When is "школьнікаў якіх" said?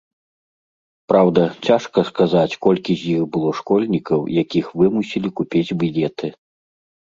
3.59-4.73